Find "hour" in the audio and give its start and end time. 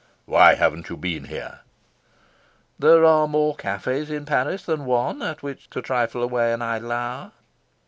6.91-7.33